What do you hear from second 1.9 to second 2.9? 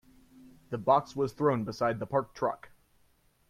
the parked truck.